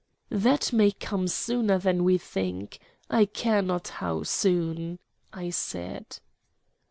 [0.31, 2.79] "That may come sooner than we think.
[3.11, 4.97] I care not how soon,"
[5.31, 6.17] I said.